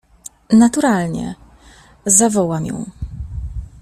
—Naturalnie… 0.63 1.35
zawołam 2.05 2.65
ją. 2.65 2.85